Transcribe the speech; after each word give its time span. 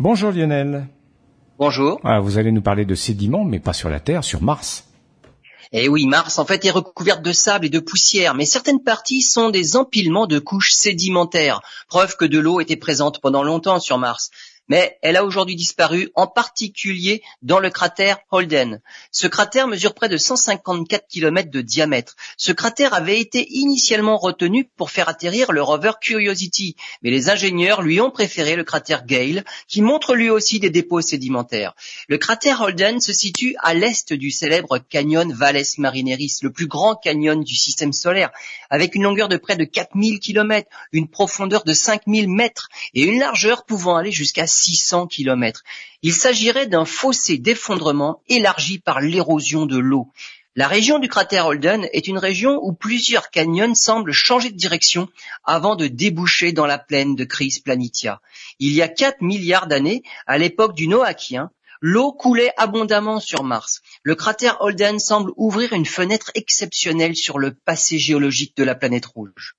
Bonjour 0.00 0.30
Lionel. 0.30 0.86
Bonjour. 1.58 2.00
Ah, 2.04 2.20
vous 2.20 2.38
allez 2.38 2.52
nous 2.52 2.62
parler 2.62 2.84
de 2.84 2.94
sédiments, 2.94 3.42
mais 3.42 3.58
pas 3.58 3.72
sur 3.72 3.88
la 3.88 3.98
Terre, 3.98 4.22
sur 4.22 4.40
Mars. 4.40 4.84
Eh 5.72 5.88
oui, 5.88 6.06
Mars 6.06 6.38
en 6.38 6.44
fait 6.44 6.64
est 6.64 6.70
recouverte 6.70 7.20
de 7.20 7.32
sable 7.32 7.66
et 7.66 7.68
de 7.68 7.80
poussière, 7.80 8.36
mais 8.36 8.44
certaines 8.44 8.80
parties 8.80 9.22
sont 9.22 9.50
des 9.50 9.74
empilements 9.74 10.28
de 10.28 10.38
couches 10.38 10.70
sédimentaires, 10.70 11.62
preuve 11.88 12.16
que 12.16 12.24
de 12.24 12.38
l'eau 12.38 12.60
était 12.60 12.76
présente 12.76 13.20
pendant 13.20 13.42
longtemps 13.42 13.80
sur 13.80 13.98
Mars 13.98 14.30
mais 14.68 14.98
elle 15.02 15.16
a 15.16 15.24
aujourd'hui 15.24 15.56
disparu, 15.56 16.10
en 16.14 16.26
particulier 16.26 17.22
dans 17.42 17.58
le 17.58 17.70
cratère 17.70 18.18
Holden. 18.30 18.80
Ce 19.10 19.26
cratère 19.26 19.68
mesure 19.68 19.94
près 19.94 20.08
de 20.08 20.16
154 20.16 21.06
km 21.08 21.50
de 21.50 21.60
diamètre. 21.60 22.16
Ce 22.36 22.52
cratère 22.52 22.94
avait 22.94 23.20
été 23.20 23.46
initialement 23.50 24.16
retenu 24.16 24.68
pour 24.76 24.90
faire 24.90 25.08
atterrir 25.08 25.52
le 25.52 25.62
rover 25.62 25.92
Curiosity, 26.00 26.76
mais 27.02 27.10
les 27.10 27.30
ingénieurs 27.30 27.82
lui 27.82 28.00
ont 28.00 28.10
préféré 28.10 28.56
le 28.56 28.64
cratère 28.64 29.04
Gale, 29.04 29.44
qui 29.66 29.82
montre 29.82 30.14
lui 30.14 30.30
aussi 30.30 30.60
des 30.60 30.70
dépôts 30.70 31.00
sédimentaires. 31.00 31.74
Le 32.08 32.18
cratère 32.18 32.60
Holden 32.60 33.00
se 33.00 33.12
situe 33.12 33.56
à 33.62 33.74
l'est 33.74 34.12
du 34.12 34.30
célèbre 34.30 34.78
canyon 34.78 35.32
Valles 35.32 35.58
Marineris, 35.78 36.38
le 36.42 36.52
plus 36.52 36.66
grand 36.66 36.94
canyon 36.94 37.42
du 37.42 37.54
système 37.54 37.92
solaire, 37.92 38.30
avec 38.70 38.94
une 38.94 39.02
longueur 39.02 39.28
de 39.28 39.36
près 39.36 39.56
de 39.56 39.64
4000 39.64 40.20
km, 40.20 40.68
une 40.92 41.08
profondeur 41.08 41.64
de 41.64 41.72
5000 41.72 42.28
mètres 42.28 42.68
et 42.94 43.02
une 43.02 43.18
largeur 43.18 43.64
pouvant 43.64 43.96
aller 43.96 44.12
jusqu'à 44.12 44.46
600 44.58 45.06
km. 45.06 45.62
Il 46.02 46.12
s'agirait 46.12 46.66
d'un 46.66 46.84
fossé 46.84 47.38
d'effondrement 47.38 48.22
élargi 48.28 48.78
par 48.78 49.00
l'érosion 49.00 49.66
de 49.66 49.78
l'eau. 49.78 50.12
La 50.56 50.66
région 50.66 50.98
du 50.98 51.08
cratère 51.08 51.46
Holden 51.46 51.88
est 51.92 52.08
une 52.08 52.18
région 52.18 52.58
où 52.60 52.72
plusieurs 52.72 53.30
canyons 53.30 53.76
semblent 53.76 54.12
changer 54.12 54.50
de 54.50 54.56
direction 54.56 55.08
avant 55.44 55.76
de 55.76 55.86
déboucher 55.86 56.50
dans 56.50 56.66
la 56.66 56.78
plaine 56.78 57.14
de 57.14 57.22
Chris 57.24 57.60
Planitia. 57.64 58.20
Il 58.58 58.72
y 58.72 58.82
a 58.82 58.88
4 58.88 59.20
milliards 59.20 59.68
d'années, 59.68 60.02
à 60.26 60.36
l'époque 60.36 60.74
du 60.74 60.88
Noachien, 60.88 61.52
l'eau 61.80 62.12
coulait 62.12 62.52
abondamment 62.56 63.20
sur 63.20 63.44
Mars. 63.44 63.82
Le 64.02 64.16
cratère 64.16 64.60
Holden 64.60 64.98
semble 64.98 65.30
ouvrir 65.36 65.72
une 65.72 65.86
fenêtre 65.86 66.32
exceptionnelle 66.34 67.14
sur 67.14 67.38
le 67.38 67.54
passé 67.54 67.98
géologique 67.98 68.56
de 68.56 68.64
la 68.64 68.74
planète 68.74 69.06
rouge. 69.06 69.54